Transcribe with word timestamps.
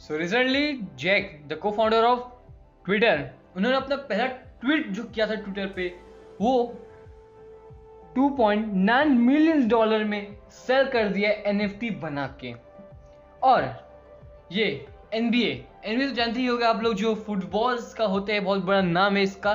So 0.00 0.16
recently 0.16 0.72
Jack 0.98 1.40
the 1.48 1.52
cofounder 1.70 2.04
of 2.04 2.20
Twitter 2.84 3.30
उन्होंने 3.56 3.76
अपना 3.76 3.96
पहला 3.96 4.26
ट्वीट 4.60 4.88
जो 4.88 5.04
किया 5.04 5.26
था 5.26 5.34
ट्विटर 5.34 5.66
पे, 5.66 5.86
वो 6.40 6.82
2.9 8.16 9.06
मिलियन 9.20 9.66
डॉलर 9.68 10.04
में 10.04 10.36
सेल 10.50 10.88
कर 10.88 11.08
दिया 11.08 11.30
एनएफटी 11.50 11.90
बना 12.02 12.26
के। 12.40 12.52
और 13.42 13.64
ये 14.52 14.66
एनबीए 15.14 15.64
एनबीए 15.84 16.08
तो 16.08 16.14
जानते 16.14 16.40
ही 16.40 16.46
होंगे 16.46 16.64
आप 16.64 16.82
लोग 16.82 16.94
जो 16.94 17.14
फुटबॉल्स 17.14 17.92
का 17.94 18.04
होते 18.04 18.32
हैं, 18.32 18.44
बहुत 18.44 18.64
बड़ा 18.64 18.80
नाम 18.80 19.16
है 19.16 19.22
इसका, 19.22 19.52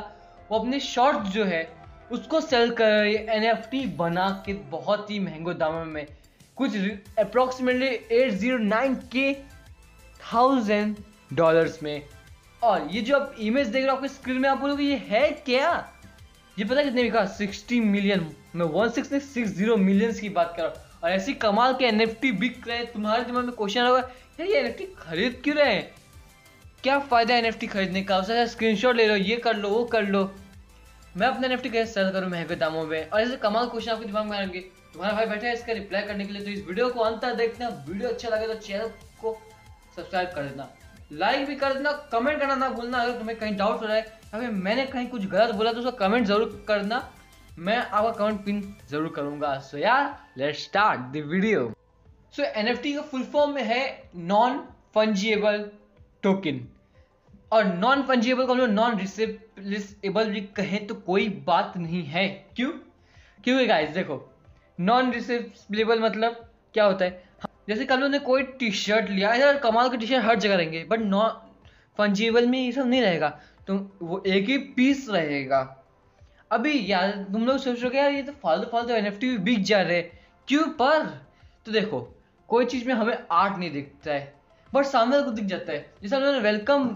वो 0.52 0.60
अपने 0.60 0.80
शॉर्ट 0.80 1.18
जो 1.28 1.44
है, 1.46 1.68
उसको 2.12 2.42
सेल 2.42 2.71
कर 2.71 2.92
रही 2.92 3.14
है 3.16 3.26
एनएफटी 3.36 3.86
बना 3.98 4.30
के 4.46 4.54
बहुत 4.54 5.12
ही 5.12 5.20
महँगे 5.20 5.54
दामों 5.54 5.86
में। 5.86 6.05
कुछ 6.58 6.78
अप्रोक्सीमेटली 7.20 7.89
809 8.18 8.96
के 9.12 9.32
थाउज़ेंड 10.33 10.95
डॉलर्स 11.33 11.84
में। 11.84 12.05
और 12.63 12.88
ये 12.91 13.02
जो 13.02 13.20
आप 13.20 13.35
इमेज 13.39 13.67
देख 13.67 13.81
रहे 13.81 13.91
हो, 13.91 13.95
आपके 13.95 14.07
स्क्रीन 14.07 14.38
में 14.38 14.49
आप 14.49 14.57
बोलोगे, 14.57 14.84
ये 14.84 14.95
है 14.95 15.31
क्या? 15.31 15.93
ये 16.59 16.66
पता 16.66 16.84
कितने 16.84 17.03
बिका 17.03 17.38
60 17.38 17.79
मिलियन 17.79 18.35
मैं 18.55 18.65
one 18.65 18.89
six 18.89 19.34
six 19.34 19.52
zero 19.52 19.77
millions 19.77 20.20
की 20.20 20.29
बात 20.29 20.53
कर। 20.57 20.63
रहा 20.63 20.71
हूँ 20.71 20.77
और 21.03 21.12
ऐसी 21.12 21.34
कमाल 21.34 21.73
के 21.73 21.85
एनएफटी 21.85 22.31
बिक 22.31 22.67
रहे 22.67 22.77
हैं, 22.77 22.91
तुम्हारे 22.91 23.23
दिमाग 23.23 23.45
में 23.45 23.55
क्वेश्चन 23.55 23.81
होगा, 23.81 23.99
यार, 23.99 24.48
ये 24.48 24.55
एनएफटी 24.55 24.85
खरीद 24.98 25.41
क्यों 25.43 25.55
रहे 25.55 25.73
हैं? 25.73 25.95
क्या 26.84 26.99
फ़ायदा 26.99 27.34
है 27.34 27.40
एनएफटी 27.40 27.67
खरीदने 27.67 28.03
का? 28.03 28.17
उससे 28.17 28.48
स्क्रीनशॉट 28.48 28.95
ले 28.95 29.07
लो, 29.07 29.15
ये 29.15 29.35
कर 29.35 29.55
लो, 29.55 29.70
वो 29.70 29.84
कर 29.85 30.03
लो। 30.03 30.35
मैं 31.17 31.27
अपने 31.27 31.48
एनएफटी 31.48 31.70
कैसे 31.70 31.93
सेल 31.93 32.12
करूँ 32.12 32.29
महँगे 32.29 32.55
दामों 32.55 32.85
में? 32.85 33.09
और 33.09 33.21
ऐसे 33.21 33.38
कमाल 33.38 33.65
क्वेश्चन 33.65 33.91
आपके 33.91 34.05
दिमाग 34.05 34.26
में 34.26 34.38
आएँगे। 34.38 34.59
तुम्हारा 34.59 35.15
भाई 35.15 35.26
बैठा 35.26 35.51
इसका 35.51 35.73
रिप्लाई 35.73 36.01
करने 36.01 36.26
के 36.26 36.34
लिए 36.34 36.41
तो 36.41 36.49
इस 36.49 36.67
वीडियो 36.67 36.90
को 36.90 36.99
अंत 36.99 37.21
तक 37.21 37.34
देखना। 37.34 37.67
वीडियो 37.67 38.09
अच्छा 38.09 38.29
लगे 38.29 38.48
तो 38.48 38.53
चैनल 38.53 38.90
सब्सक्राइब 39.95 40.30
कर 40.36 40.44
देना। 40.44 40.70
लाइक 41.13 41.45
भी 41.48 41.55
कर 41.55 41.73
देना 41.73 41.91
कमेंट 42.12 42.40
करना 42.40 42.55
ना 42.55 42.70
भूलना। 42.70 42.98
अगर 42.99 43.18
तुम्हें 43.20 43.38
कहीं 43.40 43.55
डाउट 43.58 43.82
हो 43.82 43.85
रहा 43.85 43.96
है, 43.96 44.20
अगर 44.34 44.52
मैंने 44.60 44.85
कहीं 44.88 45.07
कुछ 45.07 45.26
गलत 45.27 45.55
बोला 45.55 45.71
तो 45.74 45.79
उसका 45.79 45.91
कमेंट 45.99 46.27
ज़रूर 46.27 46.63
करना। 46.68 47.10
मैं 47.60 47.77
आपका 47.77 48.12
कमेंट 48.12 48.43
पिन 48.46 48.62
ज़रूर 48.90 49.13
करूँगा। 49.15 49.57
सो 49.62 49.77
यार 49.77 50.18
let 50.38 50.55
start 50.57 50.99
the 51.13 51.24
video 51.27 51.71
so 52.34 52.43
NFT 52.43 52.93
का 52.93 53.02
फुल 53.04 53.24
फॉर्म 53.32 53.54
में 53.54 53.63
है 53.63 53.82
नॉन 54.18 54.60
फंजिएबल 54.96 55.70
टोकन 56.24 56.62
और 57.52 57.65
नॉन 57.65 58.02
फंजिएबल 58.04 58.46
को 58.46 58.54
हम 58.54 58.60
लोग 58.60 58.70
नॉन 58.70 58.98
रिसेबल 58.99 60.30
भी 60.30 60.41
कहें 60.55 60.85
तो 60.87 60.96
कोई 60.96 61.27
बात 61.48 61.74
नहीं 61.77 62.04
है। 62.05 62.27
क्यों? 62.55 62.71
क्योंकि 63.43 63.65
गाइस 63.68 63.90
देखो 63.90 64.19
नॉन 64.80 65.12
रिसेबल 65.12 66.00
मतलब 66.00 66.46
क्या 66.74 66.85
होता 66.85 67.06
है? 67.06 67.24
जैसे 67.67 67.85
कल 67.85 68.03
ने 68.12 68.19
कोई 68.22 68.44
टी 68.59 68.72
शर्ट 68.73 69.09
लिया 69.09 69.34
यार 69.35 69.57
कमाल 69.59 69.90
के 69.90 69.97
टी 69.97 70.07
शर्ट 70.07 70.25
हर 70.25 70.40
जगह 70.40 70.56
रहेंगे 70.56 70.84
बट 70.85 71.00
नॉन 71.01 71.29
फंजिबल 71.97 72.47
में 72.47 72.59
ये 72.59 72.72
सब 72.72 72.88
नहीं 72.88 73.01
रहेगा। 73.01 73.29
तो 73.68 73.75
वो 74.01 74.22
एक 74.28 74.50
ही 74.50 74.57
पीस 74.75 75.06
रहेगा। 75.09 75.59
अभी 76.51 76.73
यार, 76.88 77.12
तुम 77.31 77.45
लोग 77.45 77.57
सोच 77.57 77.84
रहे 77.84 77.97
यार 77.97 78.12
ये 78.12 78.23
तो 78.23 78.31
फालतू 78.44 78.69
फालतू 78.72 78.94
एन 78.94 79.06
एफ़ 79.06 79.19
टी 79.19 79.29
भी 79.29 79.38
बिक 79.40 79.63
जा 79.63 79.81
रहे 79.81 80.01
क्यों? 80.47 80.66
पर 80.72 81.06
तो 81.66 81.72
देखो, 81.72 82.00
कोई 82.50 82.66
चीज़ 82.66 82.88
में 82.88 82.94
हमें 82.94 83.18
आर्ट 83.31 83.57
नहीं 83.57 83.72
दिखता 83.72 84.12
है 84.13 84.34
बट 84.69 84.85
सामने 84.85 85.22
को 85.22 85.31
दिख 85.31 85.46
जाता 85.46 85.72
है। 85.72 85.85
जैसे 86.01 86.16
हमने 86.16 86.40
वेलकम 86.41 86.90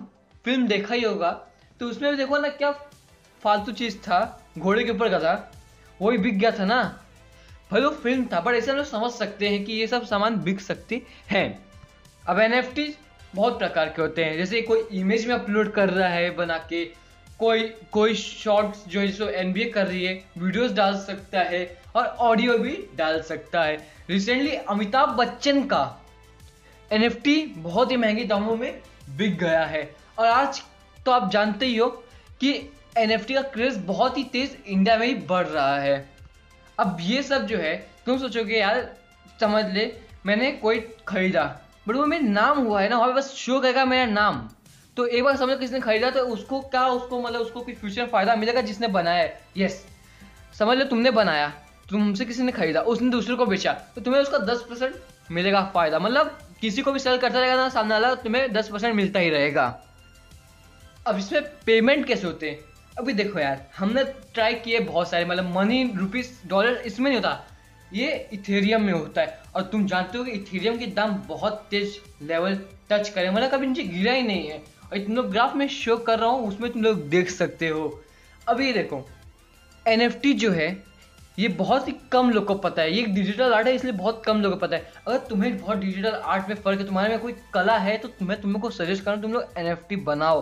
फ़िल्म 0.45 0.67
देखा 0.67 0.93
ही 0.95 1.03
होगा 1.03 1.31
तो 1.79 1.87
उसमें 1.87 2.09
भी 2.11 2.17
देखो 2.17 2.37
ना 2.37 2.49
क्या 2.49 2.71
फालतू 3.43 3.71
चीज़ 3.73 3.97
था, 3.97 4.41
घोड़े 4.57 4.83
के 4.83 4.91
ऊपर 4.91 5.09
का 5.09 5.19
था 5.19 5.51
वही 5.99 6.17
बिक 6.17 6.37
गया 6.39 6.51
था 6.51 6.65
ना। 6.65 6.81
भाई 7.71 7.81
वो 7.81 7.89
फ़िल्म 7.93 8.25
था 8.33 8.39
बट 8.39 8.55
ऐसे 8.55 8.71
हम 8.71 8.77
लोग 8.77 8.85
समझ 8.85 9.11
सकते 9.11 9.47
हैं 9.49 9.63
कि 9.65 9.73
ये 9.73 9.87
सब 9.87 10.05
सामान 10.05 10.35
बिक 10.39 10.59
सकते 10.61 11.01
हैं। 11.29 11.47
अब 12.27 12.39
एनएफटी 12.39 12.93
बहुत 13.35 13.57
प्रकार 13.59 13.89
के 13.89 14.01
होते 14.01 14.23
हैं। 14.25 14.37
जैसे 14.37 14.61
कोई 14.61 14.85
इमेज 14.99 15.25
में 15.27 15.33
अपलोड 15.35 15.71
कर 15.71 15.89
रहा 15.89 16.09
है 16.09 16.29
बना 16.35 16.57
के, 16.69 16.83
कोई 17.39 17.63
कोई 17.91 18.13
शॉर्ट्स 18.15 18.85
जो 18.87 18.99
है 18.99 19.11
सो 19.11 19.27
एन 19.29 19.53
कर 19.71 19.87
रही 19.87 20.05
है 20.05 20.13
वीडियोस 20.37 20.71
डाल 20.71 20.97
सकता 20.99 21.41
है 21.41 21.65
और 21.95 22.05
ऑडियो 22.05 22.57
भी 22.57 22.77
डाल 22.95 23.21
सकता 23.21 23.63
है। 23.63 23.77
रिसेंटली 24.09 24.55
अमिताभ 24.55 25.09
बच्चन 25.09 25.61
का 25.65 25.83
एनएफटी 26.91 27.35
बहुत 27.57 27.91
ही 27.91 27.97
महँगे 27.97 28.23
दामों 28.23 28.55
में 28.55 28.81
बिक 29.09 29.37
गया 29.37 29.63
है। 29.65 29.89
और 30.19 30.27
आज 30.27 30.61
तो 31.05 31.11
आप 31.11 31.29
जानते 31.31 31.65
ही 31.65 31.77
हो 31.77 31.89
कि 32.41 32.51
एनएफटी 32.97 33.33
का 33.33 33.41
क्रेज 33.41 33.77
बहुत 33.77 34.17
ही 34.17 34.23
तेज 34.23 34.57
इंडिया 34.67 34.97
में 34.97 35.07
ही 35.07 35.13
बढ़ 35.27 35.45
रहा 35.45 35.79
है। 35.79 36.14
अब 36.79 36.97
ये 37.01 37.23
सब 37.23 37.45
जो 37.45 37.57
है, 37.57 37.75
तुम 38.05 38.17
सोचोगे, 38.17 38.57
यार, 38.57 38.95
समझ 39.39 39.65
ले, 39.65 39.91
मैंने 40.25 40.51
कोई 40.51 40.79
खरीदा, 41.07 41.43
बट 41.87 41.95
वो 41.95 42.05
मेरा 42.05 42.27
नाम 42.27 42.59
हुआ 42.59 42.81
है 42.81 42.89
ना 42.89 42.97
वहाँ 42.97 43.09
पे 43.09 43.15
बस 43.15 43.33
शो 43.33 43.59
करेगा 43.59 43.85
मेरा 43.85 44.05
नाम। 44.05 44.49
तो 44.97 45.05
एक 45.07 45.23
बार 45.23 45.35
समझो 45.37 45.57
किसने 45.57 45.79
खरीदा 45.79 46.09
तो 46.09 46.19
उसको 46.27 46.59
क्या 46.61 46.85
उसको 46.87 47.21
मतलब 47.21 47.41
उसको 47.41 47.61
कोई 47.61 47.73
फ्यूचर 47.73 48.01
में 48.01 48.09
फ़ायदा 48.09 48.35
मिलेगा 48.35 48.61
जिसने 48.61 48.87
बनाया 48.87 49.23
है? 49.23 49.39
यस 49.57 49.85
समझ 50.59 50.77
लो 50.77 50.85
तुमने 50.85 51.11
बनाया, 51.11 51.47
तुमसे 51.89 52.25
किसी 52.25 52.43
ने 52.43 52.51
खरीदा, 52.51 52.81
उसने 52.81 53.09
दूसरे 53.09 53.35
को 53.35 53.45
बेचा 53.45 53.73
तो 53.95 54.01
तुम्हें 54.01 54.21
उसका 54.21 54.37
दस 54.37 54.61
परसेंट 54.61 54.95
मिलेगा 55.31 55.63
फ़ायदा। 55.73 55.99
मतलब 55.99 56.37
किसी 56.61 56.81
को 56.81 56.91
भी 56.91 56.99
सेल 56.99 57.17
करता 57.17 57.39
रहेगा 57.39 57.55
ना, 57.55 57.69
सामने 57.69 57.93
वाला, 57.93 58.13
तुम्हें 58.15 58.53
दस 58.53 58.69
परसेंट 58.69 58.95
मिलता 58.95 59.19
ही 59.19 59.29
रहेगा। 59.29 59.65
अब 61.07 61.17
इसमें 61.17 61.41
पेमेंट 61.65 62.05
कैसे 62.05 62.27
होते? 62.27 62.49
हैं 62.49 62.74
अभी 62.97 63.13
देखो 63.13 63.39
यार, 63.39 63.65
हमने 63.77 64.03
ट्राई 64.33 64.53
किए 64.53 64.79
बहुत 64.79 65.09
सारे 65.09 65.25
मतलब 65.25 65.55
मनी 65.55 65.91
रुपीस 65.95 66.41
डॉलर 66.47 66.75
इसमें 66.77 67.09
नहीं 67.11 67.19
होता। 67.19 67.43
ये 67.93 68.29
इथेरियम 68.33 68.81
में 68.81 68.93
होता 68.93 69.21
है। 69.21 69.39
और 69.55 69.61
तुम 69.61 69.85
जानते 69.85 70.17
हो 70.17 70.23
कि 70.23 70.31
इथेरियम 70.31 70.77
के 70.77 70.85
दाम 70.87 71.15
बहुत 71.27 71.67
तेज 71.71 71.99
लेवल 72.21 72.55
टच 72.89 73.09
करें। 73.09 73.29
मतलब 73.29 73.51
कभी 73.51 73.67
नीचे 73.67 73.83
गिरा 73.83 74.13
ही 74.13 74.21
नहीं 74.21 74.47
है। 74.47 74.57
और 74.93 74.97
तुम 74.97 75.15
लोग 75.15 75.29
ग्राफ 75.31 75.55
में 75.55 75.67
शो 75.67 75.97
कर 75.97 76.19
रहा 76.19 76.29
हूँ, 76.29 76.47
उसमें 76.47 76.71
तुम 76.71 76.83
लोग 76.83 77.07
देख 77.09 77.29
सकते 77.29 77.67
हो। 77.67 78.03
अभी 78.47 78.71
देखो 78.73 79.05
एनएफटी 79.85 80.33
जो 80.33 80.51
है, 80.51 80.83
ये 81.39 81.47
बहुत 81.47 81.87
ही 81.87 81.93
कम 82.11 82.29
लोग 82.29 82.45
को 82.45 82.55
पता 82.55 82.81
है। 82.81 82.91
ये 82.91 82.99
एक 82.99 83.13
डिजिटल 83.15 83.53
आर्ट 83.53 83.67
है, 83.67 83.73
इसलिए 83.75 83.93
बहुत 83.93 84.21
कम 84.25 84.41
लोग 84.41 84.53
को 84.53 84.59
पता 84.59 84.75
है। 84.75 84.91
अगर 85.07 85.17
तुम्हें 85.17 85.57
बहुत 85.57 85.77
डिजिटल 85.77 86.11
आर्ट 86.11 86.47
में 86.49 86.55
फ़र्क 86.55 86.79
है, 86.79 86.85
तुम्हारे 86.85 87.09
में 87.09 87.19
कोई 87.19 87.35
कला 87.53 87.77
है 87.77 87.97
तो 87.97 88.07
तुम्हें 88.07 88.39
तुम्हें 88.41 88.61
को 88.61 88.69
सजेस्ट 88.69 89.03
करूँ 89.03 89.21
तुम 89.21 89.33
लोग 89.33 89.53
एनएफटी 89.57 89.95
बनाओ। 89.95 90.41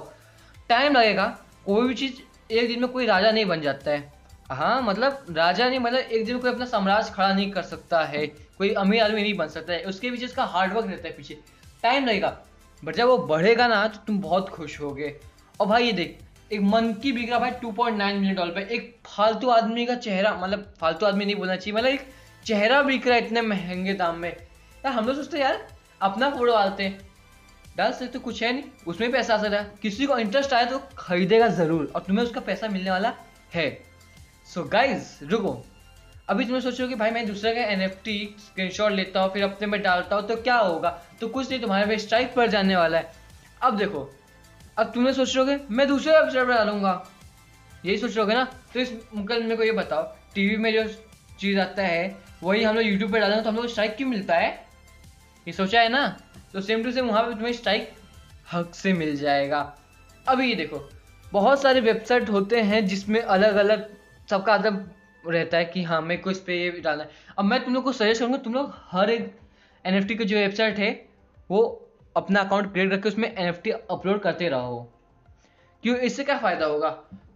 टाइम 0.70 0.94
लगेगा, 0.94 1.26
कोई 1.66 1.88
भी 1.88 1.94
चीज़ 1.94 2.14
एक 2.54 2.68
दिन 2.68 2.80
में 2.80 2.90
कोई 2.90 3.06
राजा 3.06 3.32
नहीं 3.32 3.46
बन 3.46 3.62
जाता 3.62 3.92
है। 3.92 4.12
हाँ 4.52 4.82
मतलब 4.82 5.26
राजा 5.32 5.68
नहीं 5.70 5.80
मतलब 5.80 6.00
एक 6.00 6.26
दिन 6.26 6.40
कोई 6.40 6.52
अपना 6.52 6.66
साम्राज्य 6.66 7.14
खड़ा 7.14 7.34
नहीं 7.34 7.50
कर 7.52 7.62
सकता 7.64 8.04
है, 8.04 8.26
कोई 8.28 8.74
अमीर 8.74 9.02
आदमी 9.04 9.22
नहीं 9.22 9.34
बन 9.34 9.48
सकता 9.48 9.74
है, 9.74 9.84
उसके 9.84 10.12
पीछे 10.12 10.26
उसका 10.26 10.44
हार्डवर्क 10.46 10.86
रहता 10.86 11.08
है 11.08 11.14
पीछे। 11.14 11.38
टाइम 11.84 12.06
लगेगा। 12.06 12.38
बट 12.84 12.96
जब 12.96 13.08
वो 13.08 13.18
बढ़ेगा 13.18 13.68
ना 13.68 13.88
तो 13.88 14.00
तुम 14.08 14.20
बहुत 14.20 14.50
खुश 14.50 14.80
होगे। 14.82 15.16
और 15.60 15.68
भाई 15.68 15.86
ये 15.86 15.92
देख, 15.94 16.18
एक 16.54 16.62
मन 16.62 16.92
की 16.94 17.12
बिक 17.12 17.30
रहा 17.30 17.40
भाई 17.40 17.52
2.9 17.62 18.14
मिलियन 18.14 18.36
डॉलर 18.36 18.52
पे। 18.52 18.62
एक 18.76 18.96
फालतू 19.06 19.50
आदमी 19.50 19.86
का 19.86 19.96
चेहरा 19.96 20.36
मतलब 20.38 20.74
फालतू 20.80 21.06
आदमी 21.06 21.26
नहीं 21.26 21.36
बोलना 21.36 21.56
चाहिए 21.56 21.78
मतलब 21.78 21.90
एक 21.90 22.08
चेहरा 22.46 22.82
बिक 22.82 23.08
रहा 23.08 23.16
है 23.16 23.26
इतने 23.26 23.42
महँगे 23.42 23.94
दाम 23.94 24.18
में। 24.18 24.30
यार, 24.30 24.94
हम 24.94 25.08
लोग 25.08 25.16
सोचते 25.16 25.40
यार, 25.40 25.68
अपना 26.02 26.30
फ़ोटो 26.30 26.52
डालते 26.52 26.84
हैं। 26.84 27.00
डाल 27.78 27.92
सकते 27.92 28.20
कुछ 28.20 28.42
है 28.44 28.52
नहीं। 28.54 28.64
उसमें 28.88 29.12
पैसा 29.12 29.34
आ 29.34 29.38
सकता 29.38 29.58
है। 29.58 29.72
किसी 29.82 30.06
को 30.06 30.18
इंटरेस्ट 30.18 30.54
आया 30.54 30.66
तो 30.66 30.80
खरीदेगा 30.98 31.48
ज़रूर 31.48 31.92
और 31.96 32.02
तुम्हें 32.02 32.26
उसका 32.26 32.42
पैसा 32.42 32.68
मिलने 32.68 32.92
वाला 32.92 33.14
है। 33.54 33.70
सो 34.48 34.62
so 34.62 34.72
गाइज़ 34.72 35.26
रुको। 35.26 35.66
अभी 36.30 36.46
तुम्हें 36.46 36.62
सोचो 36.62 36.88
कि 36.88 36.96
भाई 36.96 37.12
मैं 37.12 37.26
दूसरे 37.28 37.54
का 37.56 37.62
एन 37.62 37.82
एफ़ 37.82 37.94
टी 38.04 38.36
स्क्रीन 38.40 38.92
लेता 38.92 39.20
हूँ, 39.20 39.32
फिर 39.34 39.44
अपने 39.44 39.68
में 39.68 39.82
डालता 39.82 40.16
हूँ 40.16 40.28
तो 40.28 40.36
क्या 40.36 40.56
होगा? 40.56 40.90
तो 41.22 41.28
कुछ 41.28 41.50
नहीं, 41.50 41.60
तुम्हारे 41.62 41.86
पे 41.86 41.98
स्ट्राइक 41.98 42.34
पर 42.36 42.50
जाने 42.50 42.76
वाला 42.76 42.98
है। 42.98 43.12
अब 43.62 43.78
देखो, 43.78 44.10
अब 44.78 44.92
तुम्हें 44.94 45.14
सोच 45.14 45.38
रहे 45.38 45.58
मैं 45.70 45.88
दूसरे 45.88 46.14
वेबसाइट 46.14 46.48
पर 46.48 46.54
डालूँगा 46.54 47.12
यही 47.86 47.98
सोच 47.98 48.18
रहे 48.18 48.36
ना? 48.36 48.44
तो 48.74 48.80
इस 48.80 48.94
मुकल 49.16 49.44
मेरे 49.44 49.56
को 49.56 49.64
ये 49.64 49.72
बताओ 49.72 50.04
टीवी 50.36 50.58
में 50.58 50.72
जो 50.74 50.84
चीज़ 51.40 51.60
आता 51.60 51.84
है, 51.84 52.16
वही 52.44 52.64
हम 52.64 52.76
लोग 52.76 52.86
यूट्यूब 52.86 53.12
पर 53.12 53.20
डालेंगे 53.20 53.44
तो 53.44 53.50
हम 53.50 53.56
लोग 53.56 53.68
स्ट्राइक 53.68 53.96
क्यों 53.98 54.10
मिलता 54.10 54.36
है? 54.36 54.50
ये 55.48 55.54
सोचा 55.54 55.82
है 55.82 55.90
ना? 55.90 56.06
तो 56.54 56.62
सेम 56.62 56.84
टू 56.84 56.92
सेम 56.92 57.08
वहाँ 57.08 57.24
पे 57.24 57.34
तुम्हें 57.34 57.54
स्ट्राइक 57.54 57.94
हक 58.54 58.76
से 58.76 58.94
मिल 58.94 59.16
जाएगा। 59.16 59.78
अभी 60.28 60.50
ये 60.50 60.56
देखो, 60.56 60.90
बहुत 61.32 61.62
सारे 61.62 61.80
वेबसाइट 61.82 62.30
होते 62.30 62.62
हैं 62.62 62.86
जिसमें 62.86 63.22
अलग 63.22 63.56
अलग 63.56 63.90
सबका 64.30 64.54
अलग 64.54 64.92
रहता 65.28 65.58
है 65.58 65.66
कि 65.66 65.84
हाँ 65.84 66.02
मैं 66.02 66.22
कुछ 66.22 66.38
पे 66.38 66.64
ये 66.64 66.72
डालना 66.72 67.04
है। 67.04 67.10
अब 67.38 67.46
मैं 67.46 67.66
तुम 67.66 67.74
लोग 67.74 67.84
को 67.84 67.92
सजेस्ट 67.92 68.22
करूँगा, 68.22 68.38
तुम 68.38 68.54
लोग 68.54 68.74
हर 68.92 69.10
एक 69.10 69.36
एन 69.86 69.96
एफ़ 69.96 70.06
की 70.06 70.16
जो 70.16 70.36
वेबसाइट 70.36 70.80
है, 70.80 71.10
वो 71.52 71.90
अपना 72.18 72.40
अकाउंट 72.40 72.72
क्रिएट 72.72 72.90
करके 72.90 73.10
उसमें 73.10 73.36
एनएफटी 73.36 73.72
अपलोड 73.72 74.22
करते 74.22 74.50
रहो। 74.50 74.92
क्यों? 75.84 75.98
इससे 75.98 76.24
क्या 76.24 76.38
फ़ायदा 76.38 76.66
होगा? 76.66 76.90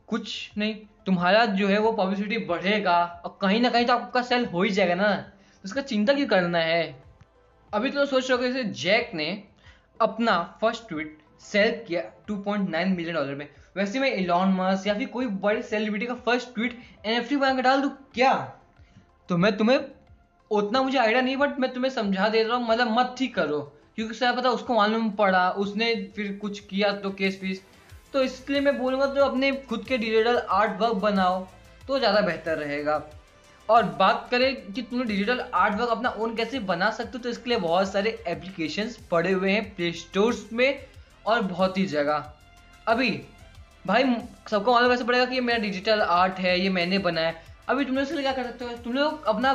कुछ 0.08 0.52
नहीं। 0.58 0.76
तुम्हारा 1.06 1.46
जो 1.46 1.68
है 1.68 1.80
वो 1.80 1.92
पब्लिसिटी 1.92 2.38
बढ़ेगा 2.38 3.22
और 3.26 3.38
कहीं 3.42 3.62
ना 3.62 3.70
कहीं 3.70 3.86
तो 3.86 3.94
आपका 3.94 4.22
सेल 4.22 4.46
हो 4.46 4.64
ही 4.64 4.70
जाएगा 4.70 4.96
ना। 4.96 5.16
तो 5.16 5.66
उसका 5.66 5.82
चिंता 5.82 6.14
क्यों 6.14 6.28
करना 6.28 6.60
है? 6.60 7.07
अभी 7.74 7.90
तो 7.92 8.06
सोच 8.06 8.30
रहे 8.32 8.50
हो 8.50 8.64
जैक 8.74 9.12
ने 9.16 9.26
अपना 10.00 10.42
फ़र्स्ट 10.62 10.88
ट्वीट 10.90 11.18
सेल 11.42 11.72
किया 11.88 12.02
2.9 12.28 12.86
मिलियन 12.88 13.16
डॉलर 13.16 13.36
में। 13.36 13.48
वैसे 13.76 14.00
मैं 14.00 14.12
इलॉन 14.14 14.54
मस 14.54 14.86
या 14.88 14.94
फिर 14.94 15.08
कोई 15.08 15.26
बड़े 15.44 15.62
सेलिब्रिटी 15.64 16.06
का 16.06 16.14
फ़र्स्ट 16.26 16.54
ट्वीट 16.56 16.78
एन 17.06 17.40
बना 17.40 17.54
के 17.56 17.62
डाल 17.62 17.82
दूँ 17.82 17.92
क्या? 18.16 18.34
तो 19.30 19.38
मैं 19.38 19.56
तुम्हें 19.58 19.80
उतना 20.52 20.82
मुझे 20.82 20.98
आइडिया 20.98 21.22
नहीं 21.22 21.36
बट 21.38 21.60
मैं 21.60 21.72
तुम्हें 21.74 21.92
समझा 21.92 22.30
दे 22.30 22.44
रहा 22.44 22.58
हूँ 22.58 22.68
मतलब 22.68 22.98
मत 23.00 23.16
ही 23.22 23.28
करो। 23.30 23.60
क्योंकि 23.96 24.14
शायद 24.14 24.36
पता 24.36 24.50
उसको 24.50 24.74
मालूम 24.74 25.10
पड़ा, 25.12 25.50
उसने 25.52 25.94
फिर 26.16 26.38
कुछ 26.42 26.60
किया 26.62 26.92
तो 26.94 27.12
केस 27.12 27.40
फ़ीस 27.42 27.62
तो 28.14 28.24
इसलिए 28.24 28.62
मैं 28.62 28.78
बोलूँगा 28.80 29.06
तो 29.08 29.26
अपने 29.26 29.52
खुद 29.70 29.86
के 29.88 29.98
डिजिटल 29.98 30.38
आर्ट 30.38 30.80
वर्क 30.82 30.96
बनाओ 31.02 31.40
तो 31.88 32.00
ज़्यादा 32.00 32.22
बेहतर 32.22 32.58
रहेगा। 32.58 32.98
और 33.70 33.84
बात 34.00 34.28
करें 34.32 34.72
कि 34.72 34.82
तुम्हें 34.82 35.08
डिजिटल 35.08 35.40
आर्ट 35.54 35.80
वर्क 35.80 35.90
अपना 35.90 36.10
ओन 36.10 36.36
कैसे 36.36 36.60
बना 36.60 36.90
सकते 36.92 37.18
हो 37.18 37.24
तो 37.24 37.30
इसके 37.30 37.50
लिए 37.50 37.60
बहुत 37.60 37.92
सारे 37.92 38.18
एप्लीकेशंस 38.28 38.98
पड़े 39.12 39.32
हुए 39.32 39.52
हैं 39.52 39.64
प्ले 39.76 39.92
स्टोर्स 39.92 40.46
में 40.54 40.86
और 41.26 41.42
बहुत 41.42 41.78
ही 41.78 41.86
जगह। 41.86 42.32
अभी, 42.88 43.10
भाई, 43.88 44.04
सबको 44.50 44.74
मालूम 44.74 44.92
कैसे 44.92 45.04
पड़ेगा 45.04 45.26
कि 45.26 45.36
ये 45.36 45.42
मेरा 45.42 45.60
डिजिटल 45.60 46.02
आर्ट 46.02 46.40
है, 46.40 46.60
ये 46.60 46.70
मैंने 46.70 46.98
बनाया 47.00 47.34
अभी 47.70 47.86
तुम 47.86 47.96
लोग 47.96 48.08
क्या 48.08 48.32
कर 48.32 48.44
सकते 48.44 48.66
हो? 48.66 48.72
तुम 48.72 48.94
लोग 48.94 49.26
अपना 49.26 49.52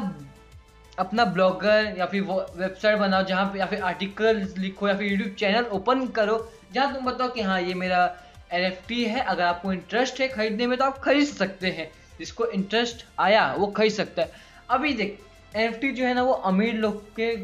अपना 0.98 1.24
ब्लॉगर 1.24 1.94
या 1.98 2.06
फिर 2.06 2.22
वेबसाइट 2.22 2.98
बनाओ 2.98 3.22
जहाँ 3.22 3.44
पे, 3.46 3.58
या 3.58 3.66
फिर 3.66 3.82
आर्टिकल 3.82 4.46
लिखो, 4.58 4.88
या 4.88 4.96
फिर 4.96 5.12
यूट्यूब 5.12 5.34
चैनल 5.34 5.64
ओपन 5.72 6.06
करो, 6.06 6.36
जहाँ 6.72 6.94
तुम 6.94 7.06
बताओ 7.06 7.28
कि 7.28 7.40
हाँ 7.40 7.60
ये 7.60 7.74
मेरा 7.74 8.04
एन 8.52 8.72
है, 8.90 9.20
अगर 9.20 9.42
आपको 9.42 9.72
इंटरेस्ट 9.72 10.20
है 10.20 10.28
खरीदने 10.28 10.66
में 10.66 10.78
तो 10.78 10.84
आप 10.84 10.98
खरीद 10.98 11.26
सकते 11.26 11.66
हैं। 11.66 11.90
जिसको 12.18 12.46
इंटरेस्ट 12.46 13.04
आया, 13.18 13.52
वो 13.54 13.66
खरीद 13.66 13.92
सकता 13.92 14.22
है। 14.22 14.32
अभी 14.70 14.92
देख 14.94 15.18
एन 15.56 15.94
जो 15.94 16.04
है 16.04 16.14
ना, 16.14 16.22
वो 16.22 16.32
अमीर 16.32 16.74
लोग 16.74 17.02
के 17.16 17.34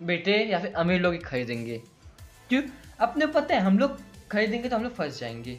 बेटे 0.00 0.36
या 0.44 0.58
फिर 0.58 0.72
अमीर 0.74 1.00
लोग 1.00 1.12
ही 1.12 1.18
खरीदेंगे। 1.18 1.76
क्यों? 2.48 2.62
अपने 3.00 3.26
पता 3.26 3.54
है, 3.54 3.60
हम 3.60 3.78
लोग 3.78 3.98
खरीदेंगे 4.30 4.68
तो 4.68 4.76
हम 4.76 4.82
लोग 4.82 4.94
फंस 4.94 5.20
जाएँगे। 5.20 5.58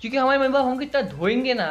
क्योंकि 0.00 0.16
हमारे 0.16 0.38
मम्मी 0.38 0.58
हमको 0.58 0.82
इतना 0.82 1.00
धोएँगे 1.02 1.54
ना 1.54 1.66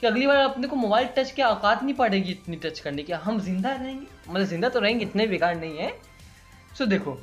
कि 0.00 0.06
अगली 0.06 0.26
बार 0.26 0.36
अपने 0.36 0.68
को 0.68 0.76
मोबाइल 0.76 1.06
टच 1.08 1.30
की 1.30 1.42
औकात 1.42 1.82
नहीं 1.82 1.94
पड़ेगी 1.94 2.30
इतनी 2.30 2.56
टच 2.56 2.80
करने 2.80 3.02
की। 3.02 3.12
हम 3.12 3.40
ज़िंदा 3.40 3.70
रहेंगे 3.70 4.06
मतलब 4.30 4.44
ज़िंदा 4.44 4.68
तो 4.68 4.80
रहेंगे, 4.80 5.04
इतने 5.04 5.26
बेकार 5.26 5.54
नहीं 5.54 5.78
है। 5.78 5.92
सो 6.78 6.86
देखो 6.86 7.18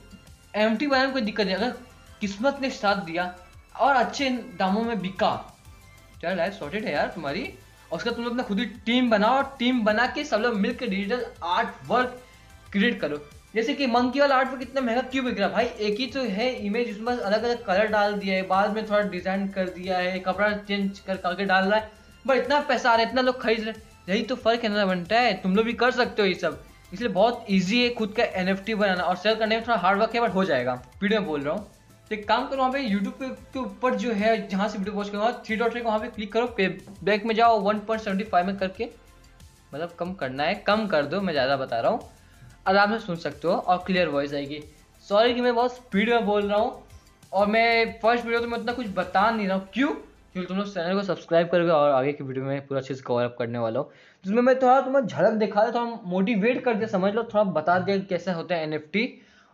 एम 0.55 0.75
टी 0.77 0.87
में 0.87 1.11
कोई 1.13 1.21
दिक्कत 1.21 1.45
नहीं, 1.45 1.55
अगर 1.55 1.69
किस्मत 2.21 2.57
ने 2.61 2.69
साथ 2.69 3.03
दिया 3.05 3.33
और 3.79 3.95
अच्छे 3.95 4.29
दामों 4.59 4.83
में 4.83 4.99
बिका 5.01 5.31
यार 6.23 6.35
लाइफ 6.35 6.53
सॉर्टेड 6.53 6.85
है 6.85 6.93
यार 6.93 7.07
तुम्हारी। 7.07 7.43
और 7.91 7.97
उसका 7.97 8.11
तुम 8.11 8.23
लोग 8.23 8.31
अपना 8.31 8.43
खुद 8.43 8.59
ही 8.59 8.65
टीम 8.85 9.09
बनाओ 9.09 9.37
और 9.37 9.55
टीम 9.59 9.83
बना 9.83 10.05
के 10.07 10.23
सब 10.25 10.41
लोग 10.41 10.55
मिलकर 10.57 10.87
डिजिटल 10.87 11.25
आर्ट 11.45 11.87
वर्क 11.87 12.21
क्रिएट 12.71 12.99
करो। 13.01 13.21
जैसे 13.55 13.73
कि 13.73 13.87
मंकी 13.87 14.19
वाला 14.19 14.35
आर्ट 14.35 14.49
वर्क 14.49 14.61
इतना 14.61 14.81
महँगा 14.81 15.01
क्यों 15.03 15.25
बिक 15.25 15.39
रहा 15.39 15.47
भाई, 15.49 15.65
एक 15.65 15.99
ही 15.99 16.05
तो 16.07 16.23
है 16.25 16.51
इमेज 16.65 16.89
उसमें 16.91 17.13
अलग 17.13 17.43
अलग 17.43 17.63
कलर 17.65 17.87
डाल 17.89 18.13
दिया 18.15 18.35
है। 18.35 18.47
बाद 18.47 18.73
में 18.75 18.85
थोड़ा 18.85 19.01
डिज़ाइन 19.01 19.47
कर 19.49 19.69
दिया 19.69 19.97
है, 19.97 20.19
कपड़ा 20.19 20.51
चेंज 20.51 20.99
कर, 20.99 21.15
करके 21.15 21.45
डाल 21.45 21.65
रहा 21.65 21.79
है। 21.79 21.91
बट 22.25 22.37
इतना 22.37 22.59
पैसा 22.61 22.89
आ 22.89 22.93
रहा 22.93 23.03
है, 23.03 23.09
इतना 23.09 23.21
लोग 23.21 23.41
खरीद 23.41 23.61
रहे 23.61 23.89
यही 24.07 24.23
तो 24.23 24.35
फ़र्क 24.37 24.63
है 24.63 24.69
ना 24.69 24.85
बनता 24.85 25.19
है 25.19 25.33
तुम 25.41 25.55
लोग 25.55 25.65
भी 25.65 25.73
कर 25.75 25.91
सकते 25.93 26.21
हो 26.21 26.27
ये 26.27 26.33
सब। 26.35 26.63
इसलिए 26.93 27.09
बहुत 27.11 27.45
ईजी 27.49 27.81
है 27.83 27.89
खुद 27.95 28.13
का 28.13 28.23
एनएफटी 28.39 28.75
बनाना 28.75 29.03
और 29.03 29.15
सेल 29.17 29.35
करने 29.35 29.57
में 29.57 29.65
थोड़ा 29.67 29.77
हार्ड 29.79 29.99
वर्क 29.99 30.15
है 30.15 30.21
बट 30.21 30.33
हो 30.35 30.43
जाएगा। 30.45 30.73
वीडियो 31.01 31.19
में 31.19 31.29
बोल 31.29 31.41
रहा 31.41 31.53
हूँ। 31.53 31.67
तो 32.11 32.15
एक 32.15 32.27
काम 32.27 32.47
करो, 32.47 32.57
वहाँ 32.57 32.71
पे 32.71 32.79
यूट्यूब 32.79 33.13
के 33.23 33.59
ऊपर 33.59 33.95
जो 33.95 34.11
है, 34.11 34.47
जहाँ 34.47 34.67
से 34.69 34.77
वीडियो 34.77 34.95
वॉच 34.95 35.09
करो 35.09 35.31
थ्री 35.45 35.55
डॉट 35.55 35.77
वहाँ 35.77 35.99
पे 35.99 36.07
क्लिक 36.07 36.31
करो 36.33 36.47
पे 36.57 36.67
बैक 37.03 37.25
में 37.25 37.33
जाओ 37.35 37.59
वन 37.61 37.79
पॉइंट 37.79 38.03
सेवेंटी 38.03 38.23
फाइव 38.31 38.45
में 38.47 38.57
करके। 38.57 38.87
मतलब 39.71 39.95
कम 39.99 40.11
करना 40.13 40.43
है, 40.43 40.55
कम 40.57 40.85
कर 40.87 41.05
दो, 41.05 41.21
मैं 41.21 41.33
ज़्यादा 41.33 41.55
बता 41.57 41.79
रहा 41.79 41.91
हूँ। 41.91 42.09
आराम 42.67 42.91
से 42.91 42.99
सुन 42.99 43.15
सकते 43.17 43.47
हो, 43.47 43.53
और 43.53 43.77
क्लियर 43.87 44.09
वॉइस 44.09 44.33
आएगी। 44.33 44.61
सॉरी 45.05 45.33
कि 45.33 45.41
मैं 45.41 45.55
बहुत 45.55 45.75
स्पीड 45.75 46.09
में 46.09 46.25
बोल 46.25 46.41
रहा 46.43 46.57
हूँ, 46.57 46.83
और 47.31 47.47
मैं 47.47 47.99
फ़र्स्ट 48.01 48.25
वीडियो 48.25 48.41
तो 48.41 48.47
मैं 48.47 48.57
उतना 48.59 48.73
कुछ 48.73 48.87
बता 48.95 49.29
नहीं 49.31 49.47
रहा 49.47 49.57
हूँ। 49.57 49.67
क्यों? 49.73 49.93
क्योंकि 50.33 50.47
तुम 50.47 50.57
लोग 50.57 50.73
चैनल 50.73 50.95
को 50.95 51.03
सब्सक्राइब 51.03 51.49
करोगे, 51.49 51.71
और 51.71 51.91
आगे 51.91 52.13
की 52.13 52.23
वीडियो 52.23 52.45
में 52.45 52.67
पूरा 52.67 52.81
से 52.81 52.95
कवर 52.97 53.23
अप 53.23 53.35
करने 53.39 53.59
वाला 53.59 53.79
हूँ। 53.79 53.91
जिसमें 54.23 54.41
मैं 54.41 54.59
थोड़ा 54.59 54.79
तुम्हें 54.81 55.05
झलक 55.05 55.39
दिखा 55.39 55.65
देता 55.65 55.79
हूँ 55.79 55.99
मोटिवेट 56.05 56.63
कर 56.65 56.73
दिया, 56.73 56.87
समझ 56.89 57.13
लो, 57.13 57.23
थोड़ा 57.23 57.43
बता 57.51 57.79
दिया 57.79 57.97
कैसे 58.09 58.31
होता 58.31 58.55
है 58.55 58.63
एन 58.63 58.79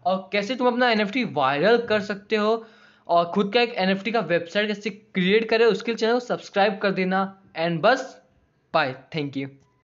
और 0.07 0.29
कैसे 0.31 0.55
तुम 0.55 0.67
अपना 0.67 0.89
एनएफटी 0.91 1.23
वायरल 1.33 1.77
कर 1.85 2.01
सकते 2.01 2.35
हो 2.35 2.65
और 3.07 3.25
खुद 3.25 3.53
का 3.53 3.61
एक 3.61 3.73
एनएफटी 3.77 4.11
का 4.11 4.19
वेबसाइट 4.29 4.67
कैसे 4.67 4.89
क्रिएट 4.89 5.49
करे 5.49 5.65
उसके 5.65 5.91
लिए 5.91 5.97
चैनल 5.97 6.13
को 6.13 6.19
सब्सक्राइब 6.19 6.79
कर 6.81 6.91
देना 6.91 7.21
एंड 7.55 7.81
बस 7.81 8.09
बाय 8.73 8.95
थैंक 9.15 9.37
यू 9.37 9.66